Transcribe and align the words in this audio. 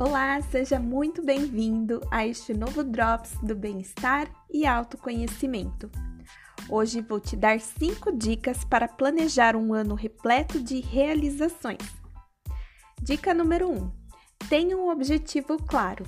Olá, 0.00 0.40
seja 0.42 0.78
muito 0.78 1.24
bem-vindo 1.24 2.00
a 2.08 2.24
este 2.24 2.54
novo 2.54 2.84
Drops 2.84 3.36
do 3.42 3.56
Bem-Estar 3.56 4.30
e 4.48 4.64
Autoconhecimento. 4.64 5.90
Hoje 6.68 7.00
vou 7.00 7.18
te 7.18 7.34
dar 7.34 7.58
cinco 7.58 8.16
dicas 8.16 8.64
para 8.64 8.86
planejar 8.86 9.56
um 9.56 9.74
ano 9.74 9.96
repleto 9.96 10.60
de 10.60 10.78
realizações. 10.78 11.82
Dica 13.02 13.34
número 13.34 13.68
1: 13.68 13.74
um, 13.74 13.90
tenha 14.48 14.76
um 14.76 14.88
objetivo 14.88 15.56
claro. 15.64 16.04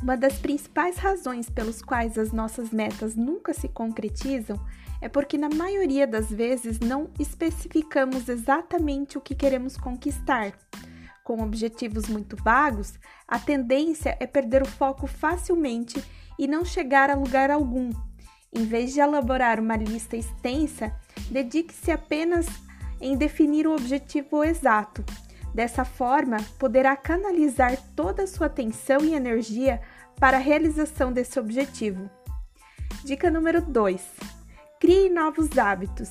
Uma 0.00 0.16
das 0.16 0.38
principais 0.38 0.96
razões 0.96 1.50
pelos 1.50 1.82
quais 1.82 2.16
as 2.16 2.30
nossas 2.30 2.70
metas 2.70 3.16
nunca 3.16 3.52
se 3.52 3.68
concretizam 3.68 4.56
é 5.00 5.08
porque, 5.08 5.36
na 5.36 5.48
maioria 5.48 6.06
das 6.06 6.30
vezes, 6.30 6.78
não 6.78 7.10
especificamos 7.18 8.28
exatamente 8.28 9.18
o 9.18 9.20
que 9.20 9.34
queremos 9.34 9.76
conquistar 9.76 10.52
com 11.26 11.42
objetivos 11.42 12.06
muito 12.06 12.36
vagos, 12.36 12.94
a 13.26 13.36
tendência 13.36 14.16
é 14.20 14.28
perder 14.28 14.62
o 14.62 14.68
foco 14.68 15.08
facilmente 15.08 16.00
e 16.38 16.46
não 16.46 16.64
chegar 16.64 17.10
a 17.10 17.16
lugar 17.16 17.50
algum. 17.50 17.90
Em 18.54 18.64
vez 18.64 18.92
de 18.92 19.00
elaborar 19.00 19.58
uma 19.58 19.76
lista 19.76 20.16
extensa, 20.16 20.94
dedique-se 21.28 21.90
apenas 21.90 22.46
em 23.00 23.16
definir 23.16 23.66
o 23.66 23.74
objetivo 23.74 24.44
exato. 24.44 25.04
Dessa 25.52 25.84
forma, 25.84 26.36
poderá 26.60 26.94
canalizar 26.94 27.76
toda 27.96 28.22
a 28.22 28.26
sua 28.28 28.46
atenção 28.46 29.00
e 29.00 29.12
energia 29.12 29.82
para 30.20 30.36
a 30.36 30.40
realização 30.40 31.12
desse 31.12 31.40
objetivo. 31.40 32.08
Dica 33.04 33.32
número 33.32 33.60
2: 33.60 34.00
Crie 34.78 35.10
novos 35.10 35.58
hábitos. 35.58 36.10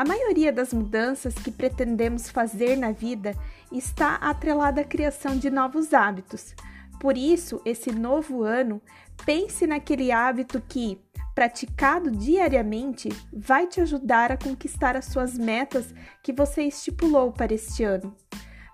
A 0.00 0.04
maioria 0.06 0.50
das 0.50 0.72
mudanças 0.72 1.34
que 1.34 1.50
pretendemos 1.50 2.30
fazer 2.30 2.74
na 2.74 2.90
vida 2.90 3.36
está 3.70 4.14
atrelada 4.14 4.80
à 4.80 4.84
criação 4.84 5.36
de 5.36 5.50
novos 5.50 5.92
hábitos. 5.92 6.54
Por 6.98 7.18
isso, 7.18 7.60
esse 7.66 7.92
novo 7.92 8.42
ano, 8.42 8.80
pense 9.26 9.66
naquele 9.66 10.10
hábito 10.10 10.58
que, 10.66 10.98
praticado 11.34 12.10
diariamente, 12.10 13.10
vai 13.30 13.66
te 13.66 13.82
ajudar 13.82 14.32
a 14.32 14.38
conquistar 14.38 14.96
as 14.96 15.04
suas 15.04 15.36
metas 15.36 15.94
que 16.22 16.32
você 16.32 16.62
estipulou 16.62 17.30
para 17.30 17.52
este 17.52 17.84
ano. 17.84 18.16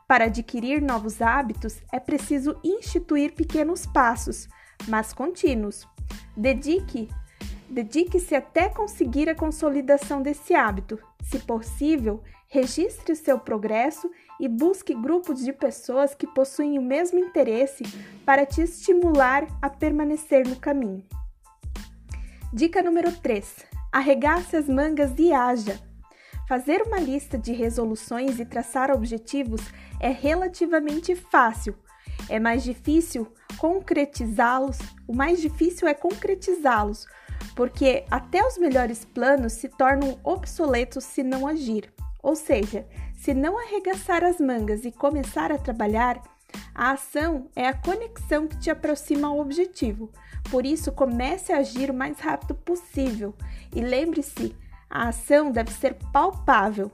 Para 0.07 0.27
adquirir 0.27 0.81
novos 0.81 1.21
hábitos, 1.21 1.83
é 1.93 1.99
preciso 1.99 2.57
instituir 2.63 3.35
pequenos 3.35 3.85
passos, 3.85 4.47
mas 4.87 5.13
contínuos. 5.13 5.89
Dedique 6.37 7.09
Dedique-se 7.69 8.35
até 8.35 8.69
conseguir 8.69 9.29
a 9.29 9.35
consolidação 9.35 10.23
desse 10.23 10.55
hábito. 10.55 10.99
Se 11.23 11.39
possível, 11.41 12.23
registre 12.49 13.13
o 13.13 13.17
seu 13.17 13.39
progresso 13.39 14.11
e 14.41 14.49
busque 14.49 14.95
grupos 14.95 15.45
de 15.45 15.53
pessoas 15.53 16.15
que 16.15 16.27
possuem 16.27 16.79
o 16.79 16.83
mesmo 16.83 17.19
interesse 17.19 17.83
para 18.25 18.47
te 18.47 18.63
estimular 18.63 19.47
a 19.61 19.69
permanecer 19.69 20.47
no 20.47 20.57
caminho. 20.57 21.05
Dica 22.53 22.83
número 22.83 23.11
3: 23.11 23.57
arregace 23.93 24.57
as 24.57 24.69
mangas 24.69 25.13
e 25.19 25.33
haja. 25.33 25.81
Fazer 26.49 26.83
uma 26.83 27.01
lista 27.01 27.37
de 27.37 27.53
resoluções 27.53 28.39
e 28.39 28.45
traçar 28.45 28.93
objetivos 28.93 29.61
é 29.99 30.11
relativamente 30.11 31.17
fácil. 31.17 31.75
É 32.29 32.39
mais 32.39 32.63
difícil 32.63 33.27
concretizá-los, 33.59 34.79
o 35.09 35.15
mais 35.15 35.41
difícil 35.41 35.89
é 35.89 35.95
concretizá-los, 35.95 37.07
porque 37.57 38.05
até 38.11 38.47
os 38.47 38.59
melhores 38.59 39.05
planos 39.07 39.55
se 39.55 39.67
tornam 39.67 40.21
obsoletos 40.23 41.05
se 41.05 41.23
não 41.23 41.47
agir. 41.47 41.91
Ou 42.23 42.37
seja, 42.37 42.87
se 43.15 43.33
não 43.33 43.59
arregaçar 43.59 44.23
as 44.23 44.39
mangas 44.39 44.85
e 44.85 44.93
começar 44.93 45.51
a 45.51 45.57
trabalhar, 45.57 46.23
a 46.75 46.93
ação 46.93 47.49
é 47.57 47.67
a 47.67 47.73
conexão 47.73 48.47
que 48.47 48.59
te 48.59 48.71
aproxima 48.71 49.29
ao 49.29 49.41
objetivo. 49.41 50.11
Por 50.51 50.67
isso, 50.67 50.93
comece 50.93 51.51
a 51.51 51.59
agir 51.59 51.91
o 51.91 51.95
mais 51.95 52.21
rápido 52.21 52.55
possível 52.55 53.35
e 53.75 53.81
lembre-se, 53.81 54.55
a 54.89 55.09
ação 55.09 55.51
deve 55.51 55.73
ser 55.73 55.95
palpável, 56.13 56.93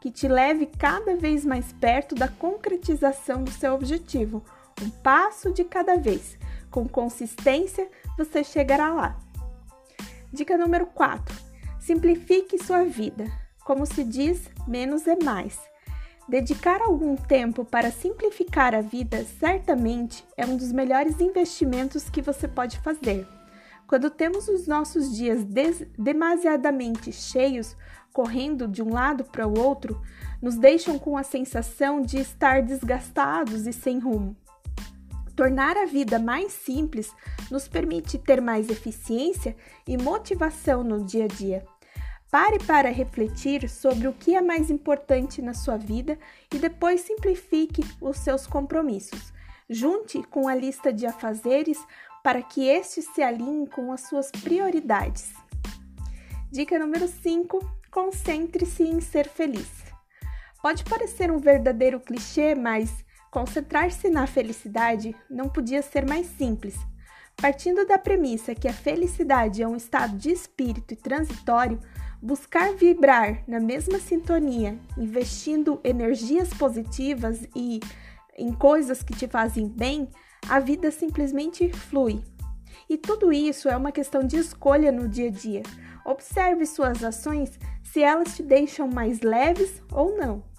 que 0.00 0.12
te 0.12 0.28
leve 0.28 0.66
cada 0.78 1.16
vez 1.16 1.44
mais 1.44 1.72
perto 1.72 2.14
da 2.14 2.28
concretização 2.28 3.42
do 3.42 3.50
seu 3.50 3.74
objetivo, 3.74 4.44
um 4.80 4.90
passo 4.90 5.52
de 5.52 5.64
cada 5.64 5.96
vez. 5.96 6.38
Com 6.70 6.88
consistência, 6.88 7.88
você 8.16 8.44
chegará 8.44 8.92
lá. 8.92 9.23
Dica 10.34 10.58
número 10.58 10.86
4: 10.86 11.32
simplifique 11.78 12.58
sua 12.58 12.82
vida. 12.82 13.30
Como 13.64 13.86
se 13.86 14.02
diz, 14.02 14.50
menos 14.66 15.06
é 15.06 15.16
mais. 15.22 15.60
Dedicar 16.28 16.82
algum 16.82 17.14
tempo 17.14 17.64
para 17.64 17.92
simplificar 17.92 18.74
a 18.74 18.80
vida 18.80 19.24
certamente 19.38 20.26
é 20.36 20.44
um 20.44 20.56
dos 20.56 20.72
melhores 20.72 21.20
investimentos 21.20 22.10
que 22.10 22.20
você 22.20 22.48
pode 22.48 22.80
fazer. 22.80 23.28
Quando 23.86 24.10
temos 24.10 24.48
os 24.48 24.66
nossos 24.66 25.14
dias 25.14 25.46
demasiadamente 25.96 27.12
cheios, 27.12 27.76
correndo 28.12 28.66
de 28.66 28.82
um 28.82 28.92
lado 28.92 29.22
para 29.22 29.46
o 29.46 29.56
outro, 29.56 30.02
nos 30.42 30.56
deixam 30.56 30.98
com 30.98 31.16
a 31.16 31.22
sensação 31.22 32.02
de 32.02 32.18
estar 32.18 32.60
desgastados 32.60 33.68
e 33.68 33.72
sem 33.72 34.00
rumo. 34.00 34.36
Tornar 35.36 35.76
a 35.76 35.84
vida 35.84 36.18
mais 36.18 36.52
simples 36.52 37.12
nos 37.50 37.66
permite 37.66 38.18
ter 38.18 38.40
mais 38.40 38.70
eficiência 38.70 39.56
e 39.86 39.96
motivação 39.96 40.84
no 40.84 41.04
dia 41.04 41.24
a 41.24 41.28
dia. 41.28 41.66
Pare 42.30 42.58
para 42.60 42.90
refletir 42.90 43.68
sobre 43.68 44.08
o 44.08 44.12
que 44.12 44.34
é 44.34 44.40
mais 44.40 44.70
importante 44.70 45.40
na 45.40 45.54
sua 45.54 45.76
vida 45.76 46.18
e 46.52 46.58
depois 46.58 47.00
simplifique 47.00 47.82
os 48.00 48.18
seus 48.18 48.46
compromissos. 48.46 49.32
Junte 49.68 50.22
com 50.24 50.46
a 50.46 50.54
lista 50.54 50.92
de 50.92 51.06
afazeres 51.06 51.78
para 52.22 52.42
que 52.42 52.66
estes 52.68 53.06
se 53.14 53.22
alinhem 53.22 53.66
com 53.66 53.92
as 53.92 54.02
suas 54.02 54.30
prioridades. 54.30 55.32
Dica 56.50 56.78
número 56.78 57.08
5: 57.08 57.58
concentre-se 57.90 58.82
em 58.82 59.00
ser 59.00 59.28
feliz. 59.28 59.84
Pode 60.62 60.84
parecer 60.84 61.30
um 61.30 61.38
verdadeiro 61.38 62.00
clichê, 62.00 62.54
mas 62.54 63.04
Concentrar-se 63.34 64.08
na 64.08 64.28
felicidade 64.28 65.12
não 65.28 65.48
podia 65.48 65.82
ser 65.82 66.06
mais 66.08 66.24
simples. 66.24 66.76
Partindo 67.34 67.84
da 67.84 67.98
premissa 67.98 68.54
que 68.54 68.68
a 68.68 68.72
felicidade 68.72 69.60
é 69.60 69.66
um 69.66 69.74
estado 69.74 70.16
de 70.16 70.30
espírito 70.30 70.94
e 70.94 70.96
transitório, 70.96 71.80
buscar 72.22 72.72
vibrar 72.74 73.42
na 73.48 73.58
mesma 73.58 73.98
sintonia, 73.98 74.78
investindo 74.96 75.80
energias 75.82 76.54
positivas 76.54 77.44
e 77.56 77.80
em 78.38 78.52
coisas 78.52 79.02
que 79.02 79.16
te 79.16 79.26
fazem 79.26 79.66
bem, 79.66 80.08
a 80.48 80.60
vida 80.60 80.92
simplesmente 80.92 81.68
flui. 81.72 82.22
E 82.88 82.96
tudo 82.96 83.32
isso 83.32 83.68
é 83.68 83.76
uma 83.76 83.90
questão 83.90 84.24
de 84.24 84.36
escolha 84.36 84.92
no 84.92 85.08
dia 85.08 85.26
a 85.26 85.32
dia. 85.32 85.64
Observe 86.04 86.64
suas 86.66 87.02
ações 87.02 87.58
se 87.82 88.00
elas 88.00 88.36
te 88.36 88.44
deixam 88.44 88.86
mais 88.86 89.22
leves 89.22 89.82
ou 89.90 90.16
não. 90.16 90.53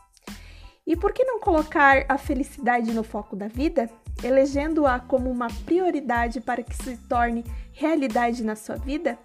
E 0.85 0.96
por 0.96 1.13
que 1.13 1.23
não 1.23 1.40
colocar 1.40 2.06
a 2.07 2.18
felicidade 2.18 2.94
no 2.94 3.03
foco 3.03 3.35
da 3.35 3.47
vida, 3.47 3.90
elegendo-a 4.23 5.00
como 5.00 5.31
uma 5.31 5.47
prioridade 5.66 6.40
para 6.40 6.62
que 6.62 6.75
se 6.75 6.96
torne 7.07 7.44
realidade 7.73 8.44
na 8.44 8.56
sua 8.56 8.75
vida? 8.75 9.18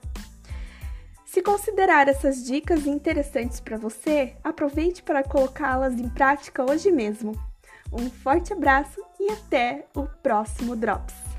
Se 1.27 1.43
considerar 1.43 2.09
essas 2.09 2.45
dicas 2.45 2.87
interessantes 2.87 3.61
para 3.61 3.77
você, 3.77 4.35
aproveite 4.43 5.03
para 5.03 5.23
colocá-las 5.23 5.95
em 5.95 6.09
prática 6.09 6.69
hoje 6.69 6.91
mesmo. 6.91 7.33
Um 7.93 8.11
forte 8.11 8.53
abraço 8.53 9.01
e 9.21 9.31
até 9.31 9.87
o 9.95 10.07
próximo 10.23 10.75
Drops! 10.75 11.30